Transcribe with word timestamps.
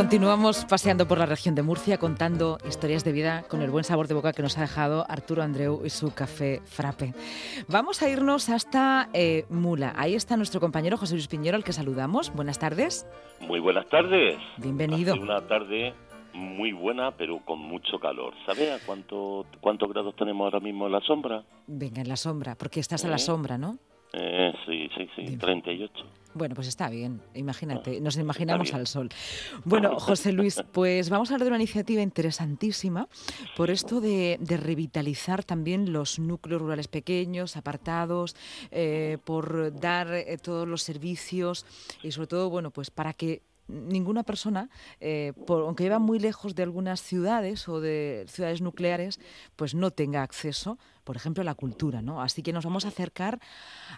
continuamos 0.00 0.64
paseando 0.64 1.06
por 1.06 1.18
la 1.18 1.26
región 1.26 1.54
de 1.54 1.60
Murcia 1.60 1.98
contando 1.98 2.56
historias 2.66 3.04
de 3.04 3.12
vida 3.12 3.44
con 3.50 3.60
el 3.60 3.70
buen 3.70 3.84
sabor 3.84 4.08
de 4.08 4.14
boca 4.14 4.32
que 4.32 4.40
nos 4.40 4.56
ha 4.56 4.62
dejado 4.62 5.04
Arturo 5.10 5.42
Andreu 5.42 5.82
y 5.84 5.90
su 5.90 6.14
café 6.14 6.62
frappe. 6.64 7.12
Vamos 7.68 8.00
a 8.00 8.08
irnos 8.08 8.48
hasta 8.48 9.10
eh, 9.12 9.44
Mula. 9.50 9.92
Ahí 9.98 10.14
está 10.14 10.38
nuestro 10.38 10.58
compañero 10.58 10.96
José 10.96 11.16
Luis 11.16 11.28
Piñero, 11.28 11.54
al 11.54 11.64
que 11.64 11.74
saludamos. 11.74 12.34
Buenas 12.34 12.58
tardes. 12.58 13.06
Muy 13.40 13.60
buenas 13.60 13.86
tardes. 13.90 14.38
Bienvenido. 14.56 15.14
una 15.20 15.46
tarde 15.46 15.92
muy 16.32 16.72
buena, 16.72 17.10
pero 17.10 17.44
con 17.44 17.58
mucho 17.58 17.98
calor. 18.00 18.32
¿Sabe 18.46 18.72
a 18.72 18.78
cuánto, 18.86 19.44
cuántos 19.60 19.90
grados 19.90 20.16
tenemos 20.16 20.46
ahora 20.46 20.60
mismo 20.60 20.86
en 20.86 20.92
la 20.92 21.02
sombra? 21.02 21.44
Venga, 21.66 22.00
en 22.00 22.08
la 22.08 22.16
sombra, 22.16 22.54
porque 22.54 22.80
estás 22.80 23.04
en 23.04 23.10
la 23.10 23.16
¿Eh? 23.16 23.18
sombra, 23.18 23.58
¿no? 23.58 23.76
Eh, 24.12 24.52
sí, 24.66 24.88
sí, 24.96 25.08
sí, 25.16 25.36
38. 25.36 25.92
Bueno, 26.32 26.54
pues 26.54 26.68
está 26.68 26.88
bien, 26.88 27.20
imagínate, 27.34 28.00
nos 28.00 28.16
imaginamos 28.16 28.72
al 28.72 28.86
sol. 28.86 29.08
Bueno, 29.64 29.98
José 29.98 30.32
Luis, 30.32 30.62
pues 30.72 31.10
vamos 31.10 31.30
a 31.30 31.34
hablar 31.34 31.44
de 31.46 31.50
una 31.50 31.56
iniciativa 31.56 32.02
interesantísima 32.02 33.08
por 33.56 33.70
esto 33.70 34.00
de, 34.00 34.38
revitalizar 34.40 35.42
también 35.42 35.92
los 35.92 36.18
núcleos 36.20 36.62
rurales 36.62 36.86
pequeños, 36.86 37.56
apartados, 37.56 38.36
eh, 38.70 39.18
por 39.24 39.74
dar 39.80 40.12
eh, 40.12 40.38
todos 40.38 40.68
los 40.68 40.82
servicios 40.82 41.66
y 42.02 42.12
sobre 42.12 42.28
todo, 42.28 42.48
bueno, 42.48 42.70
pues 42.70 42.90
para 42.90 43.12
que 43.12 43.42
ninguna 43.70 44.22
persona, 44.22 44.68
eh, 45.00 45.32
aunque 45.48 45.84
viva 45.84 45.98
muy 45.98 46.18
lejos 46.18 46.54
de 46.54 46.62
algunas 46.62 47.00
ciudades 47.00 47.68
o 47.68 47.80
de 47.80 48.26
ciudades 48.28 48.60
nucleares, 48.60 49.20
pues 49.56 49.74
no 49.74 49.90
tenga 49.90 50.22
acceso, 50.22 50.78
por 51.04 51.16
ejemplo, 51.16 51.42
a 51.42 51.44
la 51.44 51.54
cultura, 51.54 52.02
¿no? 52.02 52.20
Así 52.20 52.42
que 52.42 52.52
nos 52.52 52.64
vamos 52.64 52.84
a 52.84 52.88
acercar 52.88 53.40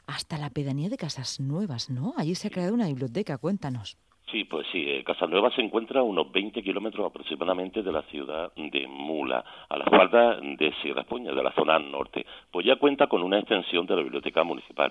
hasta 0.07 0.39
la 0.39 0.51
pedanía 0.51 0.89
de 0.89 0.97
Casas 0.97 1.41
Nuevas, 1.41 1.91
¿no? 1.91 2.15
Allí 2.17 2.35
se 2.35 2.49
ha 2.49 2.51
creado 2.51 2.75
una 2.75 2.87
biblioteca, 2.87 3.39
cuéntanos. 3.39 3.97
Sí, 4.33 4.45
pues 4.45 4.67
sí, 4.73 4.83
eh, 4.89 5.05
Casanueva 5.05 5.51
se 5.51 5.61
encuentra 5.61 6.01
a 6.01 6.03
unos 6.03 6.33
20 6.33 6.63
kilómetros 6.63 7.05
aproximadamente 7.05 7.83
de 7.83 7.93
la 7.93 8.01
ciudad 8.05 8.51
de 8.57 8.89
Mula, 8.89 9.45
a 9.69 9.77
la 9.77 9.85
falda 9.85 10.41
de 10.41 10.73
Sierra 10.81 11.03
Puña, 11.03 11.33
de 11.33 11.43
la 11.43 11.53
zona 11.53 11.79
norte. 11.79 12.25
Pues 12.51 12.65
ya 12.65 12.77
cuenta 12.77 13.09
con 13.09 13.23
una 13.23 13.39
extensión 13.39 13.85
de 13.85 13.95
la 13.95 14.01
biblioteca 14.01 14.43
municipal. 14.43 14.91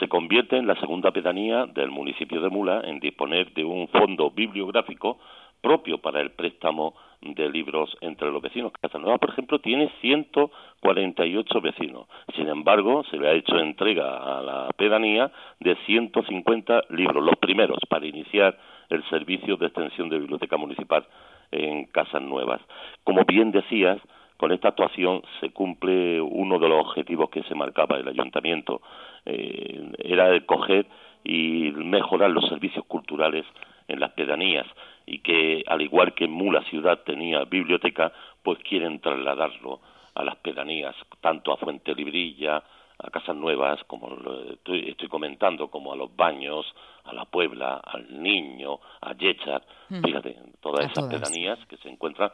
Se 0.00 0.08
convierte 0.08 0.56
en 0.56 0.66
la 0.66 0.74
segunda 0.80 1.12
pedanía 1.12 1.66
del 1.66 1.92
municipio 1.92 2.40
de 2.40 2.48
Mula 2.48 2.80
en 2.84 2.98
disponer 2.98 3.54
de 3.54 3.64
un 3.64 3.86
fondo 3.86 4.32
bibliográfico 4.32 5.18
propio 5.60 5.98
para 5.98 6.20
el 6.20 6.32
préstamo 6.32 6.94
de 7.20 7.48
libros 7.48 7.96
entre 8.00 8.32
los 8.32 8.42
vecinos. 8.42 8.72
Casanueva, 8.80 9.18
por 9.18 9.30
ejemplo, 9.30 9.60
tiene 9.60 9.88
148 10.00 11.60
vecinos. 11.60 12.08
Sin 12.34 12.48
embargo, 12.48 13.04
se 13.10 13.18
le 13.18 13.28
ha 13.28 13.32
hecho 13.34 13.56
entrega 13.58 14.38
a 14.38 14.42
la 14.42 14.68
pedanía 14.76 15.30
de 15.60 15.76
150 15.86 16.84
libros, 16.90 17.22
los 17.22 17.36
primeros 17.36 17.78
para 17.88 18.06
iniciar 18.06 18.58
el 18.90 19.02
servicio 19.08 19.56
de 19.56 19.66
extensión 19.66 20.08
de 20.08 20.18
biblioteca 20.18 20.56
municipal 20.56 21.06
en 21.50 21.86
Casas 21.86 22.22
Nuevas. 22.22 22.60
Como 23.04 23.24
bien 23.24 23.52
decías, 23.52 23.98
con 24.36 24.52
esta 24.52 24.68
actuación 24.68 25.22
se 25.40 25.50
cumple 25.50 26.20
uno 26.20 26.58
de 26.58 26.68
los 26.68 26.86
objetivos 26.86 27.30
que 27.30 27.42
se 27.44 27.54
marcaba 27.54 27.98
el 27.98 28.08
ayuntamiento, 28.08 28.80
eh, 29.26 29.92
era 29.98 30.28
el 30.28 30.46
coger 30.46 30.86
y 31.24 31.72
mejorar 31.72 32.30
los 32.30 32.48
servicios 32.48 32.84
culturales 32.86 33.44
en 33.88 34.00
las 34.00 34.12
pedanías 34.12 34.66
y 35.04 35.18
que 35.18 35.62
al 35.66 35.82
igual 35.82 36.14
que 36.14 36.28
Mula 36.28 36.62
ciudad 36.64 37.00
tenía 37.04 37.44
biblioteca, 37.44 38.12
pues 38.42 38.58
quieren 38.60 39.00
trasladarlo 39.00 39.80
a 40.14 40.24
las 40.24 40.36
pedanías, 40.36 40.94
tanto 41.20 41.52
a 41.52 41.56
Fuente 41.56 41.94
Librilla, 41.94 42.62
a 43.02 43.10
Casas 43.10 43.36
Nuevas, 43.36 43.80
como 43.86 44.08
estoy, 44.50 44.90
estoy, 44.90 45.08
comentando, 45.08 45.68
como 45.68 45.92
a 45.92 45.96
los 45.96 46.14
baños, 46.14 46.66
a 47.04 47.12
la 47.12 47.24
Puebla, 47.24 47.80
al 47.84 48.22
Niño, 48.22 48.78
a 49.00 49.14
Yechar, 49.14 49.62
mm. 49.88 50.02
fíjate, 50.02 50.36
todas 50.60 50.90
esas 50.90 51.08
pedanías 51.08 51.58
que 51.66 51.76
se 51.78 51.88
encuentran 51.88 52.30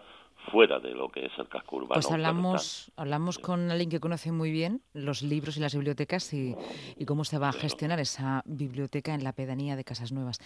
fuera 0.50 0.78
de 0.78 0.90
lo 0.90 1.08
que 1.08 1.26
es 1.26 1.32
el 1.38 1.48
casco 1.48 1.76
urbano. 1.76 1.94
Pues 1.94 2.10
hablamos, 2.10 2.92
hablamos 2.96 3.38
con 3.38 3.70
alguien 3.70 3.90
que 3.90 4.00
conoce 4.00 4.32
muy 4.32 4.50
bien 4.50 4.82
los 4.92 5.22
libros 5.22 5.56
y 5.56 5.60
las 5.60 5.74
bibliotecas 5.74 6.32
y, 6.32 6.56
cómo 7.06 7.24
se 7.24 7.38
va 7.38 7.50
a 7.50 7.52
gestionar 7.52 8.00
esa 8.00 8.42
biblioteca 8.46 9.14
en 9.14 9.24
la 9.24 9.32
pedanía 9.32 9.76
de 9.76 9.84
Casas 9.84 10.12
Nuevas. 10.12 10.38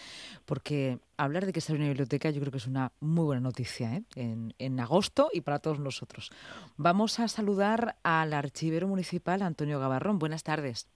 Porque 0.44 0.98
hablar 1.16 1.46
de 1.46 1.52
que 1.52 1.60
sea 1.60 1.76
una 1.76 1.88
biblioteca 1.88 2.30
yo 2.30 2.40
creo 2.40 2.52
que 2.52 2.58
es 2.58 2.66
una 2.66 2.92
muy 3.00 3.24
buena 3.24 3.40
noticia 3.40 3.94
¿eh? 3.94 4.02
en, 4.14 4.54
en 4.58 4.80
agosto 4.80 5.30
y 5.32 5.40
para 5.40 5.58
todos 5.58 5.80
nosotros. 5.80 6.30
Vamos 6.76 7.18
a 7.20 7.28
saludar 7.28 7.96
al 8.02 8.32
archivero 8.32 8.88
municipal 8.88 9.42
Antonio 9.42 9.80
Gavarrón. 9.80 10.18
Buenas 10.18 10.42
tardes. 10.42 10.88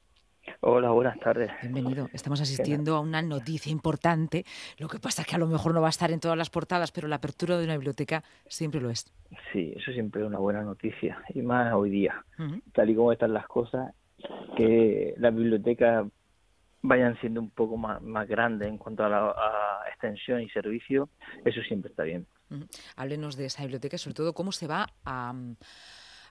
Hola, 0.67 0.93
buenas 0.93 1.21
tardes. 1.21 1.51
Bienvenido. 1.61 2.09
Estamos 2.15 2.41
asistiendo 2.41 2.97
a 2.97 3.01
una 3.01 3.21
noticia 3.21 3.71
importante. 3.71 4.47
Lo 4.79 4.89
que 4.89 4.99
pasa 4.99 5.21
es 5.21 5.29
que 5.29 5.35
a 5.35 5.39
lo 5.39 5.47
mejor 5.47 5.75
no 5.75 5.83
va 5.83 5.89
a 5.89 5.91
estar 5.91 6.11
en 6.11 6.21
todas 6.21 6.39
las 6.39 6.49
portadas, 6.49 6.91
pero 6.91 7.07
la 7.07 7.17
apertura 7.17 7.59
de 7.59 7.65
una 7.65 7.75
biblioteca 7.75 8.25
siempre 8.47 8.81
lo 8.81 8.89
es. 8.89 9.13
Sí, 9.53 9.75
eso 9.77 9.93
siempre 9.93 10.23
es 10.23 10.27
una 10.27 10.39
buena 10.39 10.63
noticia. 10.63 11.23
Y 11.35 11.43
más 11.43 11.71
hoy 11.75 11.91
día, 11.91 12.25
tal 12.73 12.89
y 12.89 12.95
como 12.95 13.13
están 13.13 13.35
las 13.35 13.47
cosas, 13.47 13.93
que 14.57 15.13
las 15.19 15.35
bibliotecas 15.35 16.07
vayan 16.81 17.21
siendo 17.21 17.43
un 17.43 17.51
poco 17.51 17.77
más, 17.77 18.01
más 18.01 18.27
grandes 18.27 18.67
en 18.67 18.79
cuanto 18.79 19.05
a, 19.05 19.11
la, 19.11 19.35
extensión 19.91 20.41
y 20.41 20.49
servicio, 20.49 21.11
eso 21.45 21.61
siempre 21.61 21.91
está 21.91 22.05
bien. 22.05 22.27
Háblenos 22.97 23.37
de 23.37 23.45
esa 23.45 23.65
biblioteca, 23.65 23.99
sobre 23.99 24.15
todo 24.15 24.33
cómo 24.33 24.51
se 24.51 24.67
va 24.67 24.87
a 25.05 25.35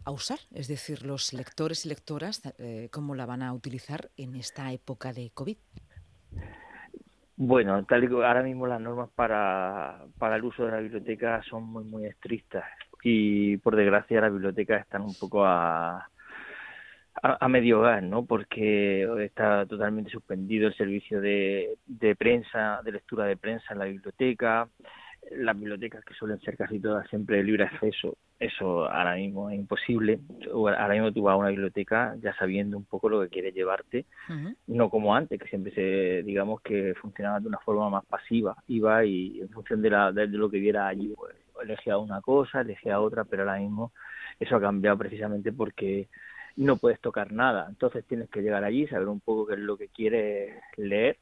a 0.05 0.11
usar, 0.11 0.39
es 0.53 0.67
decir, 0.67 1.05
los 1.05 1.33
lectores 1.33 1.85
y 1.85 1.89
lectoras, 1.89 2.41
eh, 2.59 2.89
cómo 2.91 3.15
la 3.15 3.25
van 3.25 3.41
a 3.41 3.53
utilizar 3.53 4.09
en 4.17 4.35
esta 4.35 4.71
época 4.71 5.13
de 5.13 5.31
COVID. 5.33 5.57
Bueno, 7.35 7.83
tal 7.85 8.03
y 8.03 8.07
como 8.07 8.21
ahora 8.21 8.43
mismo 8.43 8.67
las 8.67 8.79
normas 8.79 9.09
para, 9.15 10.05
para 10.19 10.35
el 10.35 10.43
uso 10.43 10.65
de 10.65 10.71
la 10.71 10.79
biblioteca 10.79 11.41
son 11.49 11.63
muy, 11.63 11.83
muy 11.83 12.05
estrictas 12.05 12.65
y 13.03 13.57
por 13.57 13.75
desgracia 13.75 14.21
las 14.21 14.31
bibliotecas 14.31 14.81
están 14.81 15.01
un 15.01 15.15
poco 15.15 15.43
a, 15.43 16.07
a, 17.21 17.47
medio 17.49 17.81
gas, 17.81 18.03
¿no? 18.03 18.25
Porque 18.25 19.07
está 19.25 19.65
totalmente 19.65 20.11
suspendido 20.11 20.67
el 20.67 20.75
servicio 20.75 21.21
de, 21.21 21.77
de 21.85 22.15
prensa, 22.15 22.81
de 22.83 22.93
lectura 22.93 23.25
de 23.25 23.37
prensa 23.37 23.73
en 23.73 23.79
la 23.79 23.85
biblioteca, 23.85 24.69
las 25.31 25.57
bibliotecas 25.57 26.03
que 26.05 26.13
suelen 26.13 26.39
ser 26.41 26.55
casi 26.55 26.79
todas 26.79 27.07
siempre 27.09 27.37
de 27.37 27.43
libre 27.43 27.65
acceso, 27.65 28.17
eso 28.39 28.85
ahora 28.89 29.15
mismo 29.15 29.49
es 29.49 29.57
imposible. 29.57 30.19
Ahora 30.51 30.93
mismo 30.93 31.11
tú 31.11 31.23
vas 31.23 31.33
a 31.33 31.37
una 31.37 31.49
biblioteca 31.49 32.15
ya 32.21 32.35
sabiendo 32.35 32.77
un 32.77 32.85
poco 32.85 33.09
lo 33.09 33.21
que 33.21 33.29
quieres 33.29 33.53
llevarte, 33.53 34.05
no 34.67 34.89
como 34.89 35.15
antes, 35.15 35.39
que 35.39 35.47
siempre 35.47 35.73
se, 35.73 36.23
digamos 36.23 36.61
que 36.61 36.93
funcionaba 36.95 37.39
de 37.39 37.47
una 37.47 37.59
forma 37.59 37.89
más 37.89 38.05
pasiva, 38.05 38.55
iba 38.67 39.05
y 39.05 39.39
en 39.41 39.49
función 39.49 39.81
de, 39.81 39.89
la, 39.89 40.11
de, 40.11 40.27
lo 40.27 40.49
que 40.49 40.59
viera 40.59 40.87
allí, 40.87 41.13
pues, 41.15 41.35
elegía 41.61 41.97
una 41.97 42.21
cosa, 42.21 42.61
elegía 42.61 42.99
otra, 42.99 43.23
pero 43.23 43.43
ahora 43.43 43.59
mismo 43.59 43.91
eso 44.39 44.55
ha 44.55 44.61
cambiado 44.61 44.97
precisamente 44.97 45.51
porque 45.51 46.09
no 46.55 46.77
puedes 46.77 46.99
tocar 46.99 47.31
nada, 47.31 47.67
entonces 47.69 48.05
tienes 48.05 48.29
que 48.29 48.41
llegar 48.41 48.63
allí, 48.63 48.87
saber 48.87 49.07
un 49.07 49.21
poco 49.21 49.47
qué 49.47 49.53
es 49.53 49.59
lo 49.59 49.77
que 49.77 49.87
quieres 49.87 50.53
leer 50.77 51.17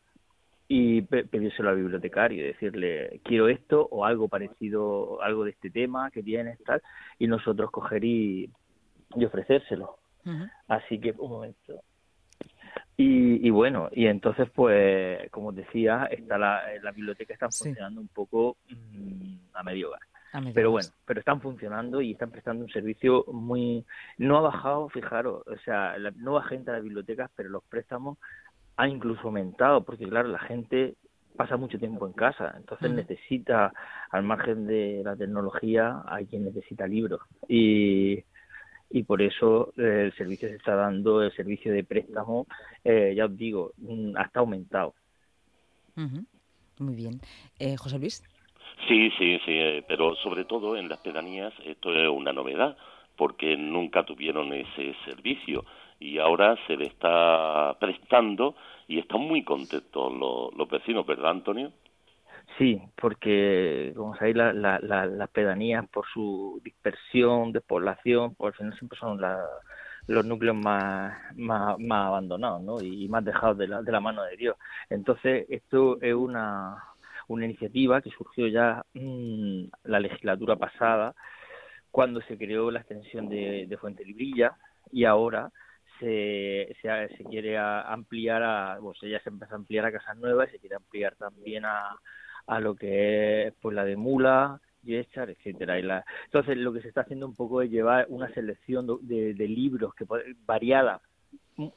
y 0.73 1.01
pedírselo 1.01 1.69
al 1.69 1.75
bibliotecario 1.75 2.45
y 2.45 2.47
decirle 2.47 3.19
quiero 3.25 3.49
esto 3.49 3.89
o 3.91 4.05
algo 4.05 4.29
parecido 4.29 5.21
algo 5.21 5.43
de 5.43 5.51
este 5.51 5.69
tema 5.69 6.09
que 6.11 6.23
tienes 6.23 6.63
tal 6.63 6.81
y 7.19 7.27
nosotros 7.27 7.69
coger 7.71 8.05
y, 8.05 8.49
ofrecérselo. 9.13 9.97
Así 10.69 10.97
que 10.97 11.13
un 11.17 11.29
momento. 11.29 11.81
Y, 12.95 13.49
bueno 13.49 13.89
y 13.91 14.05
entonces 14.05 14.49
pues 14.55 15.29
como 15.29 15.51
decía 15.51 16.05
está 16.09 16.37
la, 16.37 16.63
la 16.81 16.91
biblioteca 16.91 17.33
está 17.33 17.49
funcionando 17.49 17.99
un 17.99 18.07
poco 18.07 18.55
mm, 18.69 19.35
a 19.53 19.63
medio 19.63 19.89
gas. 19.89 20.53
Pero 20.53 20.71
bueno, 20.71 20.87
pero 21.05 21.19
están 21.19 21.41
funcionando 21.41 21.99
y 21.99 22.13
están 22.13 22.31
prestando 22.31 22.63
un 22.63 22.71
servicio 22.71 23.25
muy... 23.27 23.85
No 24.17 24.37
ha 24.37 24.41
bajado, 24.41 24.87
fijaros, 24.87 25.45
o 25.45 25.57
sea, 25.65 25.97
la, 25.97 26.11
no 26.15 26.31
va 26.31 26.43
gente 26.43 26.71
a 26.71 26.75
las 26.75 26.83
bibliotecas, 26.83 27.29
pero 27.35 27.49
los 27.49 27.65
préstamos 27.65 28.17
ha 28.81 28.87
incluso 28.87 29.21
aumentado, 29.25 29.83
porque 29.83 30.07
claro, 30.07 30.29
la 30.29 30.39
gente 30.39 30.95
pasa 31.37 31.55
mucho 31.55 31.77
tiempo 31.77 32.07
en 32.07 32.13
casa, 32.13 32.55
entonces 32.57 32.89
necesita, 32.89 33.71
al 34.09 34.23
margen 34.23 34.65
de 34.65 35.03
la 35.05 35.15
tecnología, 35.15 36.01
hay 36.07 36.25
quien 36.25 36.45
necesita 36.45 36.87
libros. 36.87 37.21
Y, 37.47 38.23
y 38.89 39.03
por 39.03 39.21
eso 39.21 39.71
eh, 39.77 40.05
el 40.05 40.13
servicio 40.13 40.49
se 40.49 40.55
está 40.55 40.73
dando, 40.73 41.21
el 41.21 41.31
servicio 41.33 41.71
de 41.71 41.83
préstamo, 41.83 42.47
eh, 42.83 43.13
ya 43.15 43.25
os 43.25 43.37
digo, 43.37 43.71
mm, 43.77 44.17
hasta 44.17 44.39
aumentado. 44.39 44.95
Muy 46.79 46.95
bien. 46.95 47.21
Eh, 47.59 47.77
José 47.77 47.99
Luis. 47.99 48.23
Sí, 48.87 49.11
sí, 49.19 49.39
sí, 49.45 49.83
pero 49.87 50.15
sobre 50.15 50.45
todo 50.45 50.75
en 50.75 50.89
las 50.89 50.97
pedanías 51.01 51.53
esto 51.65 51.93
es 51.93 52.09
una 52.09 52.33
novedad, 52.33 52.75
porque 53.15 53.55
nunca 53.57 54.03
tuvieron 54.03 54.51
ese 54.53 54.95
servicio 55.05 55.65
y 56.01 56.17
ahora 56.17 56.57
se 56.65 56.75
le 56.75 56.87
está 56.87 57.77
prestando 57.79 58.55
y 58.87 58.97
están 58.99 59.21
muy 59.21 59.43
contentos 59.43 60.11
los, 60.11 60.69
vecinos, 60.69 61.05
¿verdad, 61.05 61.29
Antonio? 61.29 61.71
Sí, 62.57 62.81
porque, 62.99 63.93
como 63.95 64.15
sabéis, 64.15 64.35
la, 64.35 64.51
las 64.51 65.29
pedanías, 65.29 65.87
por 65.89 66.05
su 66.11 66.59
dispersión 66.63 67.51
de 67.51 67.61
población, 67.61 68.33
por 68.33 68.49
el 68.49 68.57
final 68.57 68.77
siempre 68.77 68.97
son 68.97 69.21
los 70.07 70.25
núcleos 70.25 70.55
más, 70.55 71.15
más, 71.37 71.77
abandonados 71.79 72.63
¿no? 72.63 72.81
y 72.81 73.07
más 73.07 73.23
dejados 73.23 73.59
de 73.59 73.67
la, 73.67 73.83
de 73.83 73.91
la 73.91 73.99
mano 73.99 74.23
de 74.23 74.35
Dios. 74.35 74.57
Entonces, 74.89 75.45
esto 75.49 76.01
es 76.01 76.15
una, 76.15 76.83
una 77.27 77.45
iniciativa 77.45 78.01
que 78.01 78.09
surgió 78.09 78.47
ya 78.47 78.83
mm, 78.95 79.65
la 79.83 79.99
legislatura 79.99 80.55
pasada, 80.55 81.13
cuando 81.91 82.21
se 82.21 82.37
creó 82.39 82.71
la 82.71 82.79
extensión 82.79 83.29
de 83.29 83.77
Fuente 83.79 84.03
Librilla, 84.03 84.57
y 84.91 85.05
ahora 85.05 85.51
se, 86.01 86.75
se, 86.81 87.23
quiere 87.25 87.57
ampliar 87.57 88.41
a, 88.41 88.79
bueno, 88.79 88.97
ya 89.03 89.21
se 89.21 89.29
empieza 89.29 89.53
a 89.53 89.57
ampliar 89.57 89.85
a 89.85 89.91
Casas 89.91 90.17
Nuevas 90.17 90.49
y 90.49 90.53
se 90.53 90.59
quiere 90.59 90.75
ampliar 90.75 91.15
también 91.15 91.63
a, 91.65 91.95
a 92.47 92.59
lo 92.59 92.75
que 92.75 93.47
es 93.47 93.53
pues 93.61 93.75
la 93.75 93.85
de 93.85 93.95
Mula, 93.95 94.59
Yechar, 94.83 95.29
etcétera. 95.29 95.79
Y 95.79 95.83
la, 95.83 96.03
entonces 96.25 96.57
lo 96.57 96.73
que 96.73 96.81
se 96.81 96.87
está 96.87 97.01
haciendo 97.01 97.27
un 97.27 97.35
poco 97.35 97.61
es 97.61 97.69
llevar 97.69 98.07
una 98.09 98.33
selección 98.33 98.87
de, 99.01 99.33
libros 99.47 99.93
que 99.93 100.05
variada. 100.45 101.01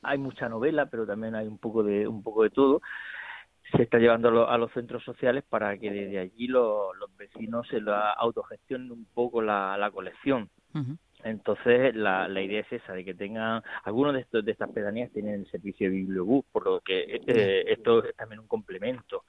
Hay 0.03 0.17
mucha 0.19 0.49
novela, 0.49 0.87
pero 0.87 1.07
también 1.07 1.35
hay 1.35 1.47
un 1.47 1.59
poco 1.59 1.83
de 1.83 2.09
un 2.09 2.23
poco 2.23 2.45
de 2.45 2.51
todo. 2.51 2.81
Se 3.77 3.83
está 3.83 3.99
llevando 3.99 4.49
a, 4.49 4.57
los 4.57 4.73
centros 4.73 5.05
sociales 5.05 5.45
para 5.47 5.77
que 5.77 5.91
desde 5.91 6.19
allí 6.19 6.47
los, 6.47 6.97
los 6.97 7.15
vecinos 7.17 7.67
se 7.69 7.81
la 7.81 8.13
autogestionen 8.13 8.91
un 8.91 9.05
poco 9.13 9.43
la 9.43 9.91
colección. 9.93 10.49
Entonces, 11.25 11.95
la, 11.95 12.29
la 12.29 12.43
idea 12.43 12.61
es 12.61 12.73
esa, 12.73 12.93
de 12.93 13.05
que 13.05 13.15
tengan, 13.15 13.63
algunos 13.85 14.13
de, 14.13 14.21
estos, 14.21 14.45
de 14.45 14.53
estas 14.53 14.71
pedanías 14.71 15.11
tienen 15.11 15.41
el 15.41 15.51
servicio 15.51 15.89
de 15.89 15.97
bibliobús, 15.97 16.45
por 16.53 16.67
lo 16.67 16.81
que 16.81 17.21
eh, 17.27 17.65
esto 17.67 18.05
es 18.05 18.15
también 18.15 18.41
un 18.41 18.47
complemento, 18.47 19.25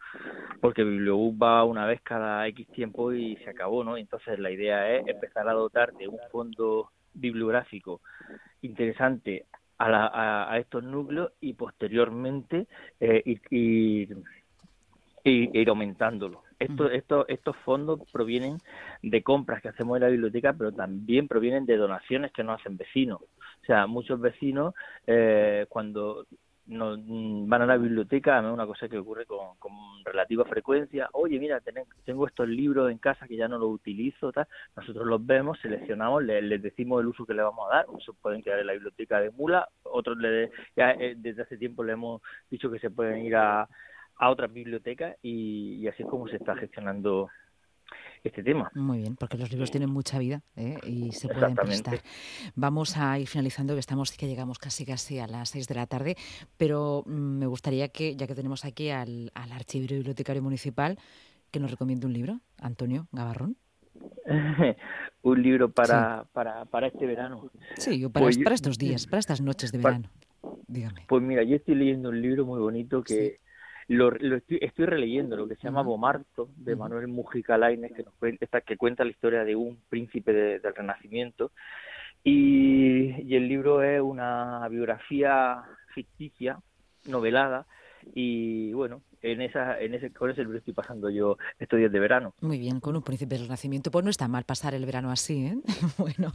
porque 0.59 0.83
bibliobús 0.83 1.35
va 1.41 1.63
una 1.63 1.85
vez 1.85 2.01
cada 2.01 2.45
X 2.47 2.67
tiempo 2.67 3.13
y 3.13 3.37
se 3.37 3.49
acabó, 3.49 3.83
¿no? 3.83 3.95
Entonces, 3.95 4.37
la 4.39 4.51
idea 4.51 4.93
es 4.93 5.07
empezar 5.07 5.47
a 5.47 5.53
dotar 5.53 5.93
de 5.93 6.09
un 6.09 6.19
fondo 6.31 6.91
bibliográfico 7.13 8.01
interesante 8.61 9.45
a, 9.77 10.51
a, 10.51 10.59
estos 10.59 10.83
núcleos 10.83 11.31
y 11.39 11.53
posteriormente 11.53 12.67
eh, 12.99 13.21
ir, 13.25 13.41
ir 13.51 14.17
aumentándolo. 15.67 16.43
Esto, 16.59 16.89
esto, 16.89 17.27
estos 17.27 17.55
fondos 17.57 17.99
provienen 18.11 18.57
de 19.01 19.23
compras 19.23 19.61
que 19.61 19.69
hacemos 19.69 19.97
en 19.97 20.03
la 20.03 20.09
biblioteca, 20.09 20.53
pero 20.53 20.71
también 20.71 21.27
provienen 21.27 21.65
de 21.65 21.77
donaciones 21.77 22.31
que 22.31 22.43
nos 22.43 22.59
hacen 22.59 22.77
vecinos. 22.77 23.21
O 23.21 23.65
sea, 23.65 23.87
muchos 23.87 24.19
vecinos, 24.21 24.73
eh, 25.07 25.65
cuando 25.69 26.25
nos 26.67 26.99
mm, 26.99 27.47
van 27.47 27.61
a 27.61 27.65
la 27.65 27.77
biblioteca, 27.77 28.39
es 28.39 28.45
una 28.45 28.65
cosa 28.65 28.87
que 28.87 28.97
ocurre 28.97 29.25
con, 29.25 29.55
relativa 30.03 30.45
frecuencia, 30.45 31.09
oye, 31.13 31.39
mira, 31.39 31.61
tengo 32.05 32.27
estos 32.27 32.47
libros 32.47 32.91
en 32.91 32.97
casa 32.99 33.27
que 33.27 33.35
ya 33.35 33.47
no 33.47 33.57
los 33.57 33.69
utilizo, 33.69 34.31
tal. 34.31 34.47
nosotros 34.75 35.05
los 35.05 35.25
vemos, 35.25 35.59
seleccionamos, 35.61 36.23
les, 36.23 36.61
decimos 36.61 37.01
el 37.01 37.07
uso 37.07 37.25
que 37.25 37.33
le 37.33 37.41
vamos 37.41 37.67
a 37.69 37.77
dar, 37.77 37.87
muchos 37.87 38.15
pueden 38.21 38.41
quedar 38.41 38.59
en 38.59 38.67
la 38.67 38.73
biblioteca 38.73 39.19
de 39.19 39.31
Mula, 39.31 39.67
otros 39.83 40.17
le, 40.17 40.51
ya 40.75 40.91
eh, 40.91 41.15
desde 41.17 41.43
hace 41.43 41.57
tiempo 41.57 41.83
le 41.83 41.93
hemos 41.93 42.21
dicho 42.49 42.69
que 42.71 42.79
se 42.79 42.91
pueden 42.91 43.25
ir 43.25 43.35
a, 43.35 43.67
a 44.17 44.29
otras 44.29 44.51
bibliotecas 44.51 45.17
y, 45.21 45.87
así 45.87 46.03
es 46.03 46.09
como 46.09 46.27
se 46.27 46.37
está 46.37 46.55
gestionando 46.55 47.29
este 48.23 48.43
tema. 48.43 48.71
Muy 48.73 48.99
bien, 48.99 49.15
porque 49.15 49.37
los 49.37 49.51
libros 49.51 49.69
tienen 49.69 49.89
mucha 49.89 50.17
vida 50.17 50.41
¿eh? 50.55 50.77
y 50.83 51.11
se 51.11 51.27
pueden 51.27 51.55
prestar. 51.55 51.99
Vamos 52.55 52.97
a 52.97 53.19
ir 53.19 53.27
finalizando, 53.27 53.73
que 53.73 53.79
estamos 53.79 54.11
que 54.11 54.27
llegamos 54.27 54.57
casi 54.57 54.85
casi 54.85 55.19
a 55.19 55.27
las 55.27 55.49
seis 55.49 55.67
de 55.67 55.75
la 55.75 55.85
tarde, 55.85 56.15
pero 56.57 57.03
mm, 57.05 57.39
me 57.39 57.45
gustaría 57.45 57.89
que, 57.89 58.15
ya 58.15 58.25
que 58.25 58.33
tenemos 58.33 58.65
aquí 58.65 58.89
al, 58.89 59.31
al 59.35 59.51
archivero 59.51 59.95
bibliotecario 59.95 60.41
municipal, 60.41 60.97
que 61.51 61.59
nos 61.59 61.71
recomiende 61.71 62.07
un 62.07 62.13
libro, 62.13 62.39
Antonio 62.59 63.07
Gavarrón. 63.11 63.57
un 65.21 65.41
libro 65.41 65.69
para, 65.69 66.25
para, 66.33 66.65
para 66.65 66.87
este 66.87 67.05
verano. 67.05 67.49
Sí, 67.77 68.03
o 68.03 68.09
para, 68.09 68.25
pues 68.25 68.37
para 68.37 68.55
estos 68.55 68.77
días, 68.77 69.05
para 69.09 69.19
estas 69.19 69.41
noches 69.41 69.71
de 69.71 69.77
verano. 69.77 70.09
Dígame. 70.67 71.05
Pues 71.07 71.21
mira, 71.23 71.43
yo 71.43 71.55
estoy 71.55 71.75
leyendo 71.75 72.09
un 72.09 72.21
libro 72.21 72.45
muy 72.45 72.59
bonito 72.59 73.03
que 73.03 73.39
lo, 73.87 74.15
estoy, 74.15 74.59
estoy, 74.61 74.85
releyendo 74.85 75.35
lo 75.35 75.47
que 75.47 75.55
se 75.55 75.63
llama 75.63 75.83
Bomarto 75.83 76.49
de 76.55 76.75
Manuel 76.75 77.07
Mujica 77.07 77.57
Lainez 77.57 77.93
que 77.93 78.03
nos 78.03 78.13
cuenta, 78.15 78.61
que 78.61 78.77
cuenta 78.77 79.03
la 79.03 79.11
historia 79.11 79.43
de 79.43 79.55
un 79.55 79.79
príncipe 79.89 80.33
del 80.33 80.75
Renacimiento. 80.75 81.51
Y, 82.23 83.21
y, 83.21 83.35
el 83.35 83.47
libro 83.47 83.83
es 83.83 84.01
una 84.01 84.67
biografía 84.69 85.63
ficticia 85.93 86.59
novelada 87.05 87.67
y 88.13 88.73
bueno 88.73 89.01
en 89.21 89.41
esa 89.41 89.79
en 89.79 89.93
ese 89.95 90.11
con 90.11 90.29
ese 90.29 90.41
libro 90.41 90.59
estoy 90.59 90.73
pasando 90.73 91.09
yo 91.09 91.37
estos 91.59 91.79
días 91.79 91.91
de 91.91 91.99
verano. 91.99 92.33
Muy 92.41 92.59
bien 92.59 92.79
con 92.79 92.95
un 92.95 93.01
príncipe 93.01 93.35
del 93.35 93.45
renacimiento. 93.45 93.89
Pues 93.89 94.03
no 94.03 94.11
está 94.11 94.27
mal 94.27 94.43
pasar 94.43 94.73
el 94.75 94.85
verano 94.85 95.11
así 95.11 95.47
¿eh? 95.47 95.57
bueno 95.97 96.31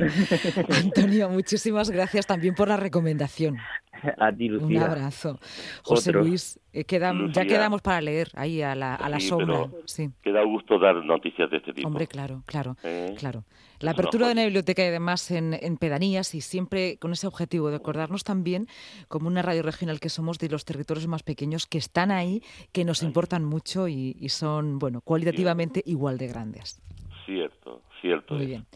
Antonio 0.82 1.28
muchísimas 1.28 1.90
gracias 1.90 2.26
también 2.26 2.54
por 2.54 2.68
la 2.68 2.76
recomendación 2.76 3.56
a 4.18 4.32
ti 4.32 4.48
Lucía 4.48 4.78
un 4.78 4.82
abrazo 4.84 5.38
José 5.82 6.12
Luis 6.12 6.60
eh, 6.72 6.84
ya 7.32 7.44
quedamos 7.46 7.82
para 7.82 8.00
leer 8.00 8.28
ahí 8.34 8.62
a 8.62 8.76
la, 8.76 8.94
a 8.94 9.08
la 9.08 9.18
sombra. 9.18 9.66
Sí. 9.86 10.10
Queda 10.22 10.44
gusto 10.44 10.78
dar 10.78 11.04
noticias 11.04 11.50
de 11.50 11.56
este 11.56 11.72
tipo. 11.72 11.88
Hombre, 11.88 12.06
claro, 12.06 12.42
claro, 12.46 12.76
¿Eh? 12.84 13.14
claro. 13.18 13.44
La 13.80 13.92
apertura 13.92 14.26
de 14.26 14.32
una 14.34 14.44
biblioteca 14.44 14.84
y 14.84 14.88
además 14.88 15.30
en, 15.30 15.54
en, 15.54 15.78
pedanías 15.78 16.34
y 16.34 16.42
siempre 16.42 16.98
con 16.98 17.12
ese 17.12 17.26
objetivo 17.26 17.70
de 17.70 17.76
acordarnos 17.76 18.24
también, 18.24 18.68
como 19.08 19.26
una 19.26 19.42
radio 19.42 19.62
regional 19.62 20.00
que 20.00 20.10
somos, 20.10 20.38
de 20.38 20.50
los 20.50 20.64
territorios 20.64 21.06
más 21.06 21.22
pequeños 21.22 21.66
que 21.66 21.78
están 21.78 22.10
ahí, 22.10 22.42
que 22.72 22.84
nos 22.84 23.02
importan 23.02 23.44
mucho 23.44 23.88
y, 23.88 24.14
son, 24.28 24.78
bueno, 24.78 25.00
cualitativamente 25.00 25.82
igual 25.86 26.18
de 26.18 26.28
grandes. 26.28 26.82
Cierto, 27.24 27.59
cierto. 28.00 28.34
Muy 28.34 28.46
bien. 28.46 28.66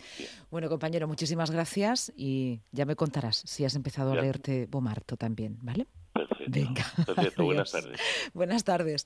Bueno, 0.51 0.69
compañero, 0.69 1.09
muchísimas 1.09 1.51
gracias 1.51 2.13
y 2.17 2.61
ya 2.73 2.85
me 2.85 2.97
contarás 2.97 3.43
si 3.45 3.65
has 3.65 3.75
empezado 3.75 4.13
a 4.13 4.17
leerte 4.17 4.67
Bomarto 4.71 5.17
también, 5.17 5.59
¿vale? 5.63 5.87
Perfecto. 6.13 6.45
Venga. 6.47 6.85
Perfecto. 7.07 7.45
Buenas 7.45 7.73
tardes. 7.73 8.01
Buenas 8.33 8.65
tardes. 8.65 9.03